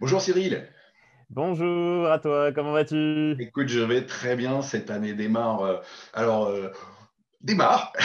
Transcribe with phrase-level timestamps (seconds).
[0.00, 0.66] Bonjour Cyril.
[1.30, 3.36] Bonjour à toi, comment vas-tu?
[3.40, 4.62] Écoute, je vais très bien.
[4.62, 5.62] Cette année démarre.
[5.62, 5.76] euh,
[6.12, 6.70] alors, euh,
[7.40, 7.92] démarre.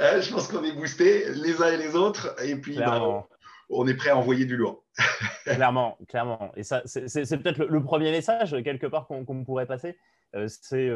[0.00, 2.34] Euh, je pense qu'on est boostés les uns et les autres.
[2.42, 3.26] Et puis, bah, Clairement,
[3.68, 4.84] on est prêt à envoyer du lourd.
[5.44, 6.50] clairement, clairement.
[6.56, 7.02] Et ça, c'est
[7.42, 9.98] peut-être le, le premier message, quelque part, qu'on pourrait passer.
[10.34, 10.86] Euh, c'est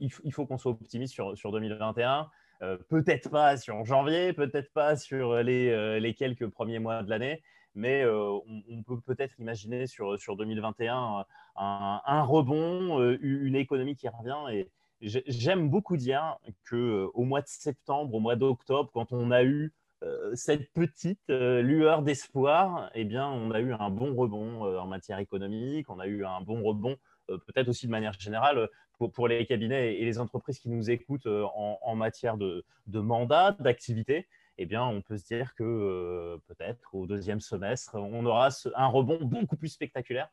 [0.00, 2.30] il, faut- il faut qu'on soit optimiste sur, sur 2021.
[2.62, 7.42] Euh, peut-être pas sur janvier, peut-être pas sur les, les quelques premiers mois de l'année,
[7.78, 8.38] mais euh,
[8.68, 11.24] on, peut peut-être imaginer sur, sur 2021
[11.56, 14.36] un, un rebond, euh, une économie qui revient.
[14.52, 14.68] Et
[15.00, 16.36] j'ai- j'aime beaucoup dire
[16.68, 21.62] qu'au mois de septembre, au mois d'octobre, quand on a eu euh, cette petite euh,
[21.62, 25.98] lueur d'espoir, eh bien, on a eu un bon rebond euh, en matière économique, on
[25.98, 26.96] a eu un bon rebond
[27.30, 28.66] euh, peut-être aussi de manière générale euh,
[28.98, 33.56] pour, pour les cabinets et les entreprises qui nous écoutent euh, en, matière de mandat,
[33.60, 34.26] d'activité.
[34.58, 38.68] Eh bien, on peut se dire que euh, peut-être au deuxième semestre, on aura ce-
[38.74, 40.28] un rebond beaucoup plus spectaculaire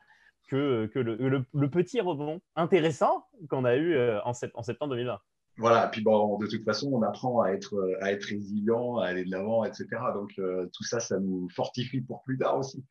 [0.48, 4.62] que, que le, le- le petit rebond intéressant qu'on a eu euh, en, sept- en
[4.62, 5.18] septembre 2020.
[5.58, 5.86] Voilà.
[5.86, 9.06] Et puis, bon, de toute façon, on apprend à être, euh, à être résilient, à
[9.06, 9.86] aller de l'avant, etc.
[10.14, 12.84] Donc, euh, tout ça, ça nous fortifie pour plus tard aussi.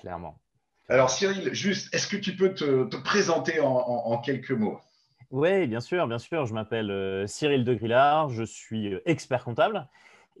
[0.00, 0.38] Clairement.
[0.88, 4.78] Alors, Cyril, juste, est-ce que tu peux te, te présenter en, en- en quelques mots?
[5.30, 6.44] Oui, bien sûr, bien sûr.
[6.46, 9.86] Je m'appelle euh, Cyril de Grillard, je suis euh, expert comptable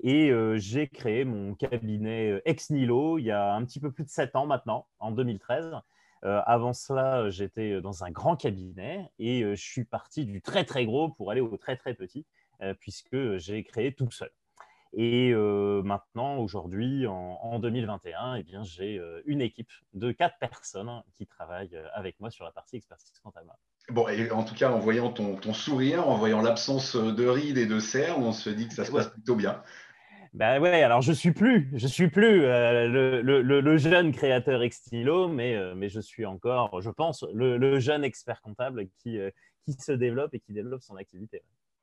[0.02, 3.90] et euh, j'ai créé mon cabinet euh, Ex Nihilo il y a un petit peu
[3.92, 5.72] plus de sept ans maintenant, en 2013.
[6.22, 10.64] Euh, avant cela, j'étais dans un grand cabinet et euh, je suis parti du très
[10.64, 12.26] très gros pour aller au très très petit,
[12.78, 14.30] puisque j'ai créé tout seul.
[14.92, 21.26] Et maintenant, aujourd'hui, en, en 2021, eh bien, j'ai une équipe de quatre personnes qui
[21.26, 23.50] travaillent avec moi sur la partie expertise comptable.
[23.88, 27.56] Bon, et en tout cas, en voyant ton, ton sourire, en voyant l'absence de rides
[27.56, 28.98] et de cernes, on se dit que ça se Ouais.
[28.98, 29.62] passe plutôt bien.
[30.32, 35.56] Ben ouais, alors je suis plus, je suis plus euh, le, jeune créateur Extilo, mais,
[35.56, 39.30] euh, mais je suis encore, je pense, le, jeune expert comptable qui, euh,
[39.64, 41.42] qui se développe et qui développe son activité.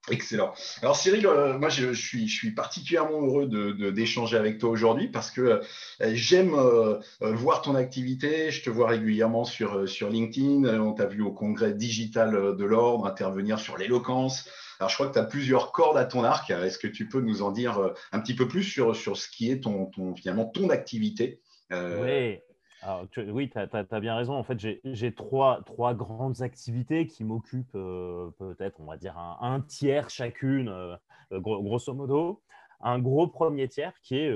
[0.09, 0.53] Excellent.
[0.81, 1.27] Alors Cyril,
[1.59, 5.59] moi je, suis, particulièrement heureux de, de- d'échanger avec toi aujourd'hui parce que
[5.99, 6.55] j'aime
[7.19, 8.49] voir ton activité.
[8.49, 10.79] Je te vois régulièrement sur, LinkedIn.
[10.79, 14.47] On t'a vu au congrès digital de l'ordre intervenir sur l'éloquence.
[14.79, 16.49] Alors je crois que tu as plusieurs cordes à ton arc.
[16.49, 19.29] Est-ce que tu peux nous en dire euh, un petit peu plus sur, sur ce
[19.29, 22.39] qui est ton, finalement ton activité Euh, Oui,
[23.11, 24.33] tu- oui, as, bien raison.
[24.35, 29.61] En fait, j'ai trois, trois grandes activités qui m'occupent euh, peut-être, on va dire, un,
[29.61, 30.71] tiers chacune,
[31.31, 32.41] gros- grosso modo.
[32.79, 34.29] Un gros premier tiers qui est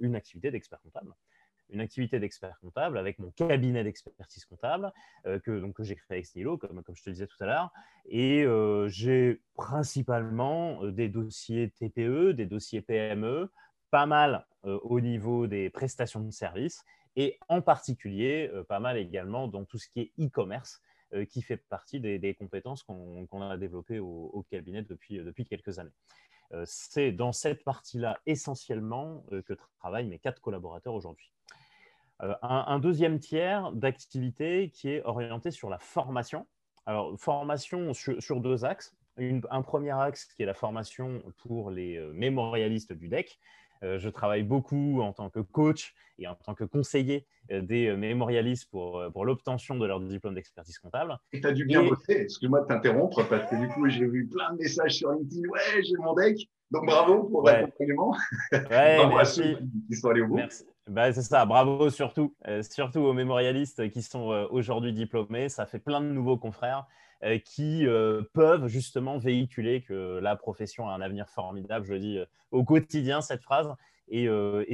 [0.00, 1.12] une activité d'expert comptable.
[1.70, 4.92] Une activité d'expert comptable avec mon cabinet d'expertise comptable
[5.26, 7.72] euh, que, que j'ai créé avec Stylo, comme, comme je te disais tout à l'heure.
[8.06, 13.50] Et euh, j'ai principalement euh, des dossiers TPE, des dossiers PME,
[13.90, 16.84] pas mal au niveau des prestations de services
[17.16, 20.82] et en particulier pas mal également dans tout ce qui est e-commerce,
[21.30, 25.94] qui fait partie des, compétences qu'on a développées au, cabinet depuis, depuis quelques années.
[26.66, 31.32] C'est dans cette partie-là essentiellement que travaillent mes quatre collaborateurs aujourd'hui.
[32.22, 36.46] Euh, un, un deuxième tiers d'activité qui est orienté sur la formation.
[36.86, 38.94] Alors, formation sur, sur deux axes.
[39.18, 43.38] Une- un premier axe qui est la formation pour les euh, mémorialistes du DEC.
[43.84, 47.94] Euh, je travaille beaucoup en tant que coach et en tant que conseiller euh, des
[47.94, 51.16] mémorialistes pour, pour l'obtention de leur diplôme d'expertise comptable.
[51.32, 52.12] Et tu as dû bien Et- bosser.
[52.14, 55.48] Excuse-moi de t'interrompre parce que du coup, j'ai vu plein de messages sur LinkedIn.
[55.48, 56.38] Ouais, j'ai mon deck.
[56.70, 57.52] Donc bravo pour Ouais.
[57.62, 58.14] l'accompagnement.
[58.52, 59.56] Ouais, merci.
[59.88, 60.34] qui sont allés au bout.
[60.36, 60.64] Merci.
[60.88, 65.50] Bah, c'est ça, bravo surtout, euh, surtout aux mémorialistes qui sont euh, aujourd'hui diplômés.
[65.50, 66.86] Ça fait plein de nouveaux confrères
[67.24, 67.86] euh, qui
[68.32, 71.84] peuvent justement véhiculer que la profession a un avenir formidable.
[71.84, 72.18] Je le dis
[72.52, 73.68] au quotidien, cette phrase.
[74.10, 74.26] Et,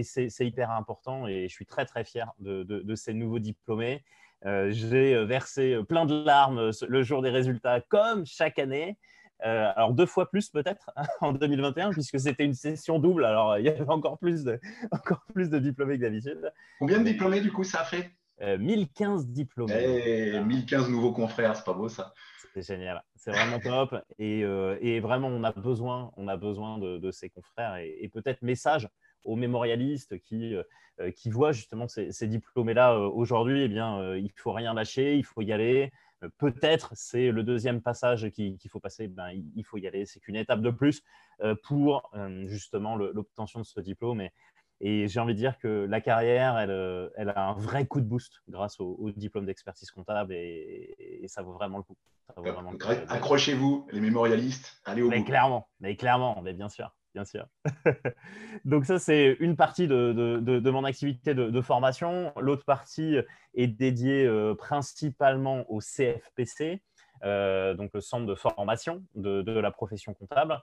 [0.04, 4.04] c'est hyper important et je suis très très fier de, ces nouveaux diplômés.
[4.44, 8.96] J'ai versé plein de larmes le jour des résultats, comme chaque année.
[9.44, 10.90] Euh, alors deux fois plus peut-être
[11.20, 13.24] en 2021 puisque c'était une session double.
[13.24, 16.52] Alors il y avait encore plus de, encore plus de diplômés que d'habitude.
[16.78, 18.10] Combien de diplômés du coup ça a fait?
[18.40, 20.34] Euh, 1015 diplômés.
[20.34, 22.12] Eh, 1015 nouveaux confrères, c'est pas beau ça.
[22.52, 23.02] C'est génial.
[23.14, 23.94] C'est vraiment top.
[24.19, 27.76] Et, euh, et vraiment, on a besoin, on a besoin de, de ces confrères.
[27.76, 28.88] Et, et peut-être message
[29.25, 30.55] aux mémorialistes qui,
[31.00, 33.62] euh, qui voient justement ces, ces diplômés-là euh, aujourd'hui.
[33.62, 35.91] Eh bien, euh, il faut rien lâcher, il faut y aller.
[36.23, 39.09] Euh, Peut-être c'est le deuxième passage qui- qu'il faut passer.
[39.09, 40.06] Ben, il, faut y aller.
[40.06, 41.03] C'est qu'une étape de plus
[41.43, 44.21] euh, pour euh, justement l'obtention de ce diplôme.
[44.21, 44.32] Et,
[44.81, 48.00] et j'ai envie de dire que la carrière, elle, euh, elle a un vrai coup
[48.00, 51.97] de boost grâce au, au diplôme d'expertise comptable et, et ça vaut vraiment le coup.
[52.29, 52.87] Ça vaut vraiment le coup.
[53.09, 55.25] Accrochez-vous, les mémorialistes, allez au Mais bout.
[55.26, 56.94] clairement, mais clairement, mais bien sûr.
[57.14, 57.46] Bien sûr.
[58.64, 62.32] Donc ça, c'est une partie de, mon activité de, formation.
[62.38, 63.16] L'autre partie
[63.55, 64.28] est dédiée
[64.58, 66.82] principalement au CFPC,
[67.22, 70.61] donc le centre de formation de, la profession comptable,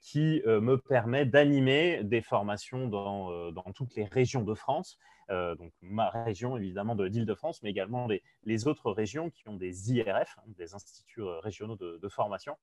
[0.00, 4.98] qui me permet d'animer des formations dans, toutes les régions de France.
[5.28, 8.08] donc ma région évidemment de l'Île-de-France, mais également
[8.44, 12.56] les, autres régions qui ont des IRF, hein, des instituts régionaux de, formation.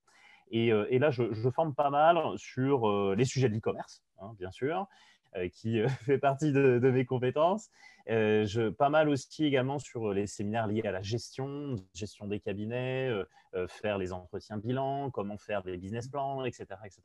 [0.54, 4.50] Euh, et, là, je, forme pas mal sur euh, les sujets de l'e-commerce, hein, bien
[4.50, 4.86] sûr,
[5.36, 7.70] euh, qui fait partie de, mes compétences.
[8.06, 13.10] je, pas mal aussi également sur les séminaires liés à la gestion, gestion des cabinets,
[13.68, 16.66] faire les entretiens bilan, comment faire des business plans, etc.
[16.84, 17.00] etc.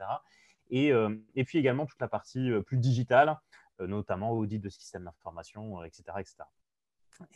[0.70, 0.92] Et,
[1.36, 3.38] et puis également toute la partie plus digitale,
[3.80, 6.44] notamment audit de systèmes d'information, etc., etc.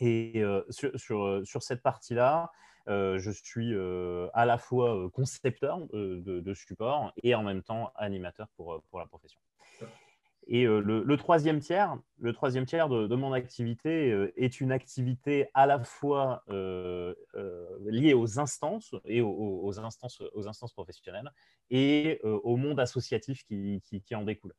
[0.00, 2.50] Et sur, sur, sur, cette partie-là,
[2.88, 7.92] euh, je suis euh, à la fois euh, concepteur de, support et en même temps
[7.96, 9.40] animateur pour, pour la profession.
[10.48, 15.78] Et le, troisième tiers, le troisième tiers de, mon activité est une activité à la
[15.78, 21.30] fois liée aux instances et aux, instances, aux instances professionnelles
[21.70, 24.52] et au monde associatif qui, qui, en découle.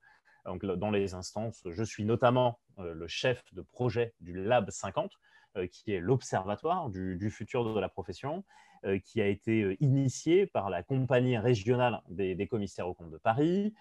[0.46, 5.12] Donc, dans les instances, je suis notamment le chef de projet du Lab 50,
[5.56, 8.44] euh, qui est l'Observatoire du, futur de la profession,
[8.86, 13.18] euh, qui a été euh, initié par la compagnie régionale des, commissaires aux comptes de
[13.18, 13.74] Paris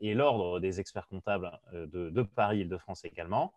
[0.00, 3.52] et l'Ordre des experts comptables de, Paris-Île-de-France également.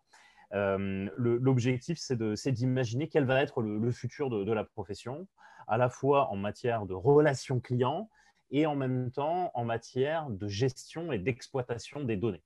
[0.52, 5.26] L'objectif, c'est d'imaginer quel va être le, futur de, la profession,
[5.66, 8.08] à la fois en matière de relations clients
[8.54, 12.44] et en même temps en matière de gestion et d'exploitation des données.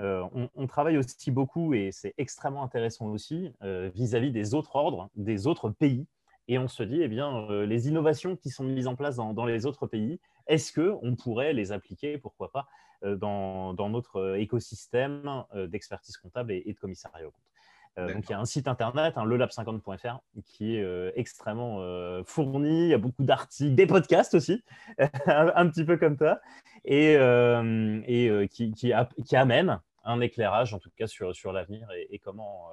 [0.00, 5.10] Euh, on, travaille aussi beaucoup, et c'est extrêmement intéressant aussi, euh, vis-à-vis des autres ordres,
[5.14, 6.06] des autres pays.
[6.48, 9.44] Et on se dit, eh bien, euh, les innovations qui sont mises en place dans,
[9.44, 12.66] les autres pays, est-ce qu'on pourrait les appliquer, pourquoi pas,
[13.02, 17.51] dans, notre écosystème d'expertise comptable et, de commissariat au compte
[17.96, 21.80] donc, il y a un site internet, hein, lelab50.fr, qui est extrêmement
[22.24, 22.84] fourni.
[22.84, 24.64] Il y a beaucoup d'articles, des podcasts aussi,
[25.26, 26.40] un, petit peu comme toi,
[26.84, 28.92] et, et qui, qui,
[29.26, 32.70] qui, amène un éclairage, en tout cas, sur, sur l'avenir et, comment,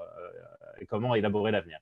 [0.79, 1.79] et comment élaborer l'avenir.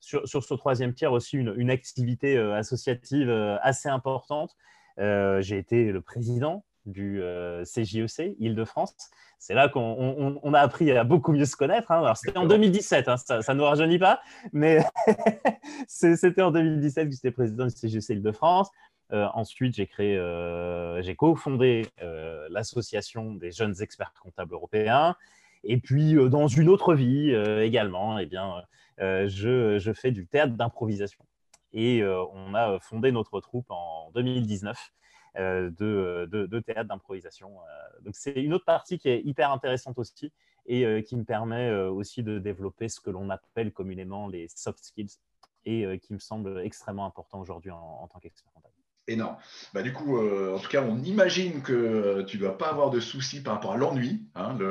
[0.00, 3.30] Sur, sur, ce troisième tiers aussi, une, une activité associative
[3.62, 4.56] assez importante.
[4.98, 7.22] J'ai été le président du
[7.64, 8.94] CJEC Île-de-France.
[9.38, 11.90] C'est là qu'on a appris à beaucoup mieux se connaître.
[11.90, 12.14] Hein.
[12.14, 14.20] C'était en 2017, hein, ça ne nous rajeunit pas,
[14.52, 14.82] mais
[15.86, 18.70] c'était en 2017 que j'étais président du CJEC Île-de-France.
[19.12, 25.14] Euh, ensuite, j'ai créé, euh, j'ai cofondé euh, l'association des jeunes experts comptables européens.
[25.62, 28.62] Et puis, dans une autre vie également, eh bien,
[28.98, 31.24] je, je, fais du théâtre d'improvisation.
[31.72, 34.76] Et on a fondé notre troupe en 2019
[35.36, 37.50] de, de, de, théâtre d'improvisation.
[38.02, 40.32] donc, c'est une autre partie qui est hyper intéressante aussi
[40.66, 45.18] et qui me permet aussi de développer ce que l'on appelle communément les soft skills
[45.66, 48.74] et qui me semble extrêmement important aujourd'hui en, en tant qu'expert comptable
[49.08, 49.36] énorme.
[49.72, 52.90] Bah, du coup, euh, en tout cas, on imagine que tu ne dois pas avoir
[52.90, 54.22] de soucis par rapport à l'ennui.
[54.34, 54.56] Hein,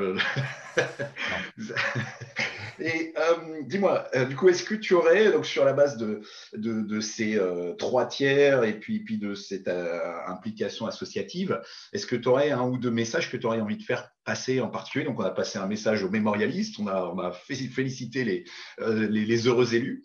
[2.80, 6.20] et euh, dis-moi, euh, du coup, est-ce que tu aurais, donc, sur la base de,
[6.54, 7.40] de, ces
[7.78, 11.60] trois tiers et puis, puis de cette implication associative,
[11.92, 14.60] est-ce que tu aurais un ou deux messages que tu aurais envie de faire passer
[14.60, 15.04] en particulier?
[15.04, 18.44] Donc, on a passé un message aux mémorialistes, on a, on a félicité les,
[18.78, 20.04] les, les, heureux élus.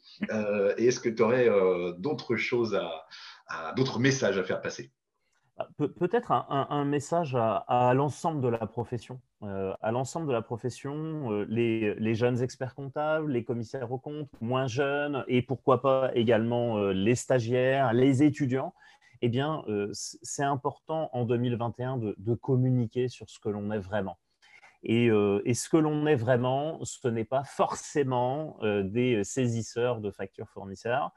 [0.77, 1.50] et est-ce que tu aurais
[1.98, 4.91] d'autres choses à d'autres messages à faire passer?
[5.60, 9.20] Ah, Peut-être un, message à, l'ensemble de la profession.
[9.44, 14.30] Euh, à l'ensemble de la profession, euh, les, jeunes experts comptables, les commissaires aux comptes,
[14.42, 18.74] moins jeunes, et pourquoi pas également euh, les stagiaires, les étudiants.
[19.22, 24.18] Eh bien, c'est important en 2021 de, communiquer sur ce que l'on est vraiment.
[24.82, 31.12] Et, ce que l'on est vraiment, ce n'est pas forcément des saisisseurs de factures fournisseurs,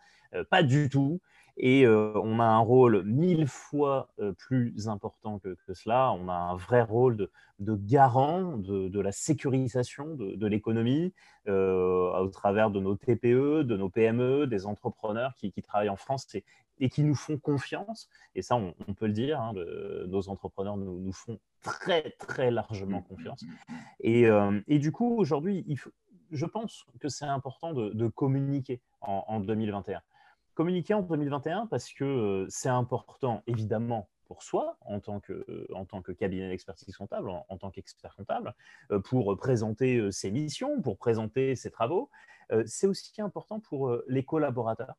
[0.51, 1.21] pas du tout.
[1.57, 6.13] Et euh, on a un rôle mille fois euh, plus important que, cela.
[6.13, 7.29] On a un vrai rôle
[7.59, 11.13] de, garant de, la sécurisation de, l'économie
[11.49, 16.27] euh, au travers de nos TPE, de nos PME, des entrepreneurs qui, travaillent en France
[16.81, 18.09] et, qui nous font confiance.
[18.35, 19.53] Et ça, on, peut le dire, hein,
[20.09, 23.45] nos entrepreneurs nous, font très, très largement confiance.
[24.01, 24.27] Et,
[24.79, 25.65] du coup, aujourd'hui,
[26.31, 30.01] je pense que c'est important de, communiquer en 2021
[30.55, 35.67] communiquer en 2021 parce que euh, c'est important, évidemment, pour soi en tant que, euh,
[35.75, 38.55] en tant que cabinet d'expertise comptable, en, tant qu'expert comptable,
[38.91, 42.11] euh, pour présenter ses missions, pour présenter ses travaux.
[42.67, 44.97] c'est aussi important pour les collaborateurs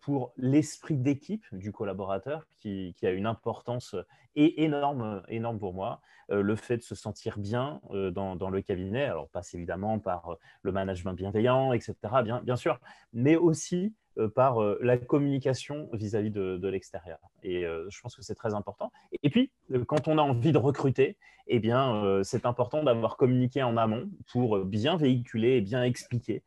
[0.00, 3.94] pour l'esprit d'équipe du collaborateur qui, a une importance
[4.34, 6.00] énorme, énorme pour moi.
[6.28, 11.14] Le fait de se sentir bien dans, le cabinet, alors passe évidemment par le management
[11.14, 12.80] bienveillant, etc., bien, bien sûr,
[13.12, 13.94] mais aussi
[14.34, 17.18] par la communication vis-à-vis de, l'extérieur.
[17.42, 18.92] Et je pense que c'est très important.
[19.22, 19.52] Et puis,
[19.86, 21.16] quand on a envie de recruter,
[21.46, 26.42] eh bien, c'est important d'avoir communiqué en amont pour bien véhiculer et bien expliquer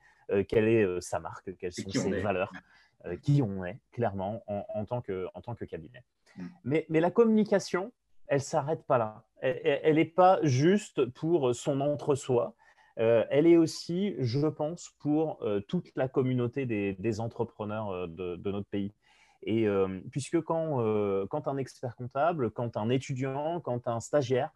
[0.48, 2.52] quelle est sa marque, quelles sont ses valeurs.
[3.06, 6.04] Euh, qui on est, clairement, en, tant, que, en tant que cabinet.
[6.36, 6.46] Mm.
[6.66, 7.94] Mais, mais la communication,
[8.28, 9.24] elle ne s'arrête pas là.
[9.42, 12.56] Elle n'est pas juste pour son entre-soi.
[12.98, 18.68] Euh, elle est aussi, je pense, pour euh, toute la communauté des, entrepreneurs de, notre
[18.68, 18.94] pays.
[19.44, 19.66] Et
[20.12, 24.52] puisque quand, quand, un expert comptable, quand un étudiant, quand un stagiaire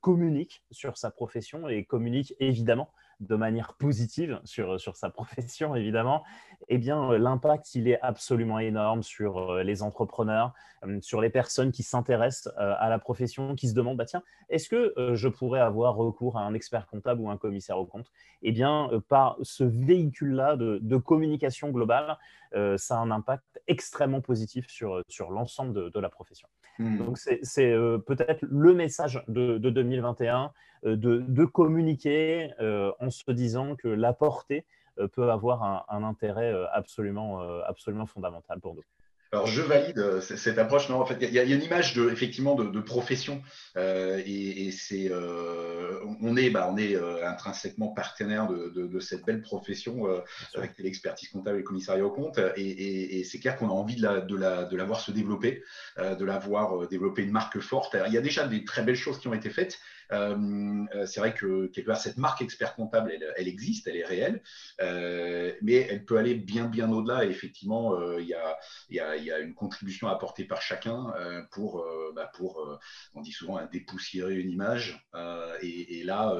[0.00, 2.90] communique sur sa profession et communique évidemment
[3.22, 6.24] de manière positive sur, sur sa profession, évidemment,
[6.68, 10.52] eh bien, euh, l'impact, il est absolument énorme sur euh, les entrepreneurs,
[10.84, 14.68] euh, sur les personnes qui s'intéressent à la profession, qui se demandent, bah, tiens, est-ce
[14.68, 18.10] que je pourrais avoir recours à un expert comptable ou un commissaire au compte
[18.42, 22.18] Eh bien, par ce véhicule-là de, de, communication globale,
[22.76, 26.48] ça a un impact extrêmement positif sur, sur l'ensemble de, de, la profession.
[26.78, 26.98] Mmh.
[26.98, 27.74] Donc, c'est
[28.06, 30.52] peut-être le message de, de 2021
[30.84, 32.50] de, de, communiquer
[32.98, 34.64] en se disant que la portée
[34.98, 38.82] euh, peut avoir un, intérêt euh, absolument, euh, absolument fondamental pour nous.
[39.34, 40.90] Alors je valide cette approche.
[40.90, 43.42] Non, en fait, il y, a une image de, effectivement de, profession
[43.76, 45.10] et, c'est,
[46.20, 50.06] on est, bah, on est intrinsèquement partenaire de, cette belle profession
[50.54, 52.38] avec l'expertise comptable et le commissariat au compte.
[52.56, 55.62] Et, c'est clair qu'on a envie de la, de la, de la voir se développer,
[55.96, 57.96] de la voir développer une marque forte.
[58.06, 59.78] il y a déjà des très belles choses qui ont été faites.
[60.12, 64.04] Euh, euh, c'est vrai que quelque part, cette marque expert comptable, elle, existe, elle est
[64.04, 64.42] réelle,
[64.80, 67.24] euh, mais elle peut aller bien, bien au-delà.
[67.24, 71.12] Et effectivement, il y, a, une contribution à apporter par chacun
[71.50, 72.30] pour, bah,
[73.14, 75.06] on dit souvent, dépoussiérer une image.
[75.62, 76.36] Et, là,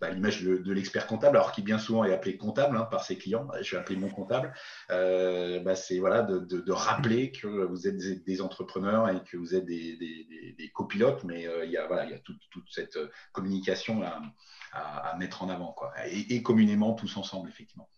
[0.00, 3.16] bah, l'image de, l'expert comptable, alors qui bien souvent est appelé comptable hein, par ses
[3.16, 4.52] clients, je vais appeler mon comptable,
[4.88, 10.70] bah, c'est voilà, de, rappeler que vous êtes des, entrepreneurs et que vous êtes des,
[10.74, 11.88] copilotes, mais il y a,
[12.24, 12.98] toute cette
[13.32, 15.92] communication à, mettre en avant, quoi.
[16.10, 17.88] Et, communément tous ensemble, effectivement.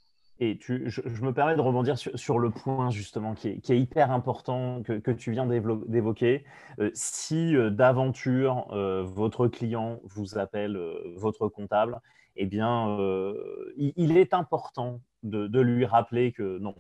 [0.42, 4.82] Et tu, je, me permets de rebondir sur, le point justement qui est, hyper important
[4.82, 6.44] que, tu viens d'évoquer.
[6.78, 10.80] Euh, si euh, d'aventure euh, votre client vous appelle
[11.16, 12.00] votre comptable,
[12.36, 12.96] eh bien,
[13.76, 16.74] il, est important de, lui rappeler que non,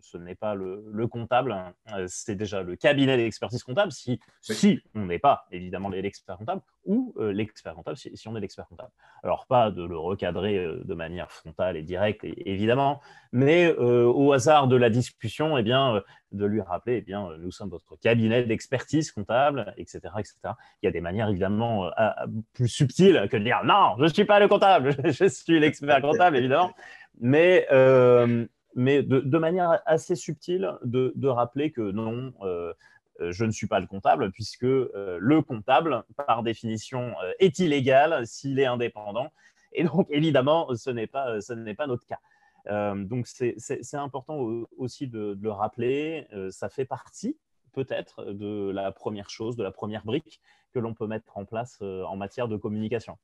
[0.00, 1.74] ce n'est pas le, comptable, hein.
[1.94, 6.62] euh, c'est déjà le cabinet d'expertise comptable, si, si on n'est pas évidemment l'expert comptable,
[6.84, 8.90] ou euh, l'expert comptable si, on est l'expert comptable.
[9.22, 13.00] Alors, pas de le recadrer euh, de manière frontale et directe, évidemment,
[13.32, 17.70] mais au hasard de la discussion, eh bien, de lui rappeler, eh bien, nous sommes
[17.70, 20.34] votre cabinet d'expertise comptable, etc., etc.
[20.82, 21.90] Il y a des manières évidemment
[22.54, 26.00] plus subtiles que de dire non, je ne suis pas le comptable, je suis l'expert
[26.02, 26.72] comptable, évidemment.
[27.20, 27.68] Mais
[28.80, 32.72] mais de, manière assez subtile, de, rappeler que non, euh,
[33.20, 38.26] euh, je ne suis pas le comptable, puisque euh, le comptable, par définition, est illégal
[38.26, 39.32] s'il est indépendant.
[39.72, 41.38] Et donc, évidemment, ce n'est pas,
[41.76, 42.20] pas notre cas.
[42.94, 44.38] donc, c'est important
[44.78, 46.26] aussi de, le rappeler.
[46.50, 47.36] ça fait partie,
[47.72, 50.40] peut-être, de la première chose, de la première brique
[50.72, 53.18] que l'on peut mettre en place en matière de communication.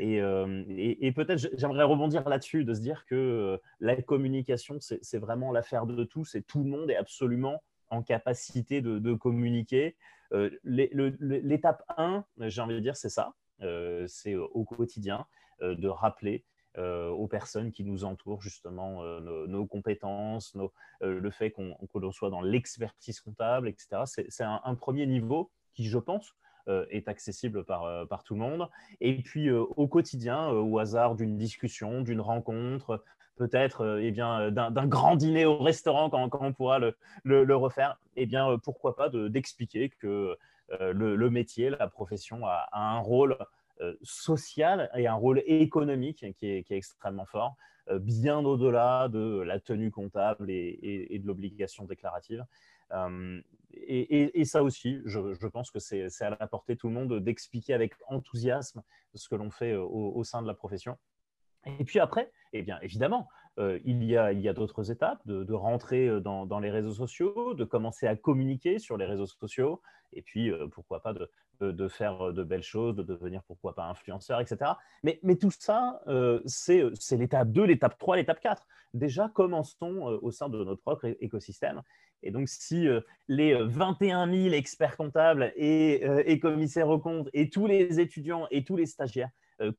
[0.00, 5.52] Euh, et, peut-être j'aimerais rebondir là-dessus, de se dire que euh, la communication, c'est vraiment
[5.52, 9.96] l'affaire de tous et tout le monde est absolument en capacité de, communiquer.
[10.32, 13.34] Euh, l'étape 1, j'ai envie de dire, c'est ça.
[14.06, 15.26] c'est au quotidien
[15.60, 16.44] de rappeler
[16.78, 20.56] aux personnes qui nous entourent justement nos, compétences,
[21.02, 21.76] le fait qu'on
[22.12, 24.04] soit dans l'expertise comptable, etc.
[24.06, 26.34] C'est un, premier niveau qui, je pense,
[26.90, 28.68] est accessible par, euh, par tout le monde.
[29.00, 33.02] Et puis euh, au quotidien, au hasard d'une discussion, d'une rencontre,
[33.36, 38.26] peut-être eh d'un grand dîner au restaurant quand, quand on pourra le, le, refaire, eh
[38.26, 40.36] bien pourquoi pas d'expliquer que
[40.78, 43.36] le, le, métier, la profession a, un rôle
[44.02, 47.56] social et un rôle économique qui est, qui est extrêmement fort,
[47.90, 52.44] bien au-delà de la tenue comptable et, et de l'obligation déclarative.
[53.74, 57.74] Et, ça aussi, je, pense que c'est à la portée de tout le monde d'expliquer
[57.74, 58.82] avec enthousiasme
[59.14, 60.98] ce que l'on fait euh, au, sein de la profession.
[61.78, 66.20] Et puis après, eh bien, évidemment, euh, il y a, d'autres étapes, de, rentrer euh,
[66.20, 69.80] dans, les réseaux sociaux, de commencer à communiquer sur les réseaux sociaux,
[70.12, 71.30] et puis pourquoi pas de,
[71.62, 74.72] de faire de belles choses, de devenir pourquoi pas influenceur, etc.
[75.02, 76.02] Mais, mais tout ça,
[76.46, 78.66] c'est l'étape 2, l'étape 3, l'étape 4.
[78.94, 81.82] Déjà, commençons au sein de notre propre écosystème.
[82.22, 82.86] Et donc, si
[83.28, 88.64] les 21 000 experts comptables et, et commissaires aux comptes et tous les étudiants et
[88.64, 89.30] tous les stagiaires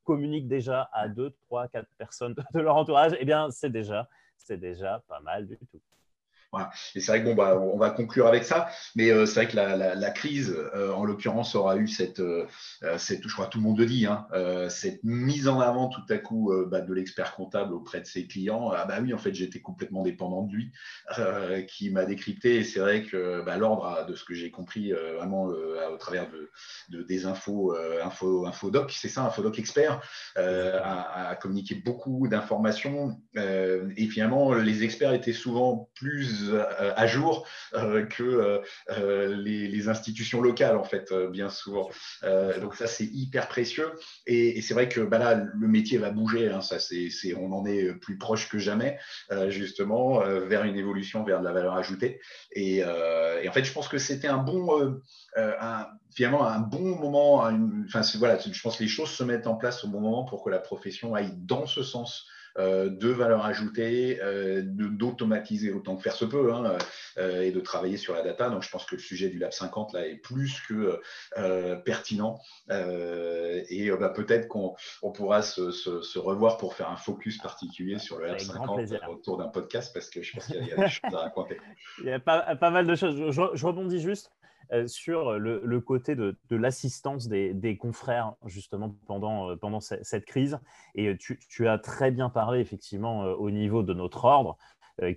[0.04, 4.08] communiquent déjà à 2, 3, 4 personnes de leur entourage, eh bien, c'est déjà,
[4.48, 5.80] déjà pas mal du tout.
[6.94, 9.48] Et c'est vrai que bon, bah, on va conclure avec ça, mais euh, c'est vrai
[9.48, 12.46] que la, crise, euh, en l'occurrence, aura eu cette, euh,
[12.98, 14.26] cette, je crois tout le monde le dit, hein,
[14.68, 18.70] cette mise en avant tout à coup bah, de l'expert comptable auprès de ses clients.
[18.70, 20.72] Ah bah oui, en fait, j'étais complètement dépendant de lui,
[21.68, 22.56] qui m'a décrypté.
[22.56, 26.28] Et c'est vrai que bah, l'ordre, de ce que j'ai compris vraiment au travers
[26.90, 30.00] de, des infos, info, infodoc, c'est ça, infodoc expert,
[30.36, 33.20] a, communiqué beaucoup d'informations.
[33.36, 40.40] et finalement, les experts étaient souvent plus euh, à jour euh, que euh, les, institutions
[40.40, 41.90] locales, en fait, bien souvent.
[42.22, 43.92] donc ça, c'est hyper précieux.
[44.26, 46.48] Et, c'est vrai que bah là, le métier va bouger.
[46.48, 48.98] Hein, ça, c'est, on en est plus proche que jamais,
[49.48, 52.20] justement, vers une évolution vers de la valeur ajoutée.
[52.52, 55.00] Et, en fait, je pense que c'était un bon,
[56.14, 57.50] finalement, un bon moment.
[57.84, 60.42] enfin, voilà, je pense que les choses se mettent en place au bon moment pour
[60.42, 66.14] que la profession aille dans ce sens de valeur ajoutée, euh, d'automatiser autant que faire
[66.14, 66.78] se peut hein,
[67.18, 68.50] euh, et de travailler sur la data.
[68.50, 71.00] Donc, je pense que le sujet du Lab 50 là, est plus que
[71.84, 72.40] pertinent.
[72.70, 74.76] et bah, peut-être qu'on
[75.12, 79.92] pourra se, revoir pour faire un focus particulier sur le Lab 50 autour d'un podcast
[79.92, 81.58] parce que je pense qu'il y, a des choses à raconter.
[81.98, 83.16] Il y a pas, pas mal de choses.
[83.30, 84.30] je rebondis juste.
[84.72, 90.58] Euh, sur le, côté de, l'assistance des, confrères justement pendant, euh, pendant cette crise.
[90.94, 94.56] Et euh, tu, as très bien parlé effectivement au niveau de notre ordre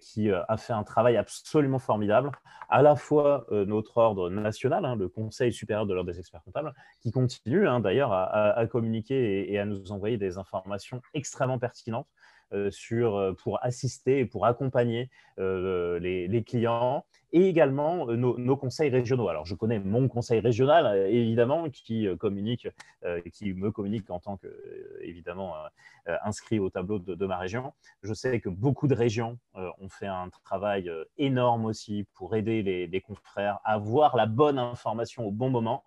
[0.02, 2.32] qui a fait un travail absolument formidable,
[2.68, 6.74] à la fois notre ordre national, hein, le Conseil supérieur de l'ordre des experts comptables,
[7.00, 12.08] qui continue hein, d'ailleurs à, communiquer et, à nous envoyer des informations extrêmement pertinentes
[12.70, 19.28] sur, pour assister et pour accompagner les, clients et également euh, nos, conseils régionaux.
[19.28, 22.68] Alors, je connais mon conseil régional, euh, évidemment, qui euh, communique,
[23.34, 24.48] qui me communique en tant que,
[25.02, 25.56] évidemment,
[26.24, 27.74] inscrit au tableau de, ma région.
[28.04, 33.02] Je sais que beaucoup de régions ont fait un travail énorme aussi pour aider les,
[33.02, 35.84] confrères à avoir la bonne information au bon moment.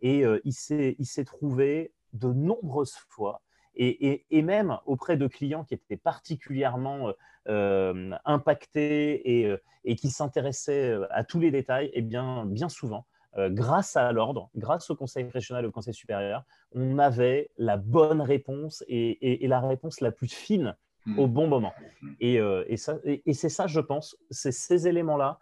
[0.00, 3.40] Et il s'est trouvé de nombreuses fois
[3.74, 7.12] et, et, même auprès de clients qui étaient particulièrement
[7.48, 12.46] euh, impactés et, euh, et qui s'intéressaient euh, à tous les détails, et eh bien,
[12.46, 13.06] bien souvent,
[13.48, 18.20] grâce à l'ordre, grâce au conseil régional et au conseil supérieur, on avait la bonne
[18.20, 21.18] réponse et, la réponse la plus fine hmm.
[21.18, 21.72] au bon moment.
[22.20, 25.38] Et, et c'est ça, je pense, c'est ces éléments-là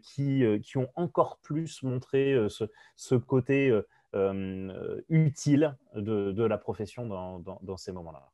[0.00, 2.64] qui, qui, ont encore plus montré ce,
[2.96, 3.78] ce côté
[5.08, 8.30] utile de, de, la profession dans, dans, dans ces moments-là.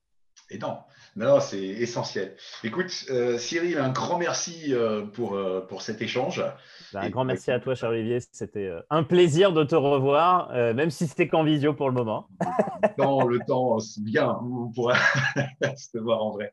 [0.51, 0.79] Et non,
[1.17, 2.37] non, c'est essentiel.
[2.63, 6.45] Écoute, euh, Cyril, un grand merci euh, pour, euh, pour cet échange.
[6.93, 8.19] Ben, un grand merci à toi, cher Olivier.
[8.21, 12.29] C'était un plaisir de te revoir, même si c'était qu'en visio pour le moment.
[12.99, 14.97] Dans le temps, bien, on pourra
[15.77, 16.53] se voir en vrai.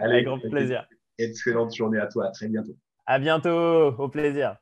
[0.00, 0.86] Allez, Avec grand plaisir.
[1.18, 2.26] Excellente journée à toi.
[2.26, 2.76] À très bientôt.
[3.06, 3.94] À bientôt.
[3.98, 4.56] Au plaisir.